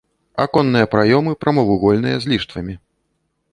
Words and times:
Аконныя 0.45 0.87
праёмы 0.93 1.31
прамавугольныя, 1.45 2.15
з 2.25 2.35
ліштвамі. 2.35 2.75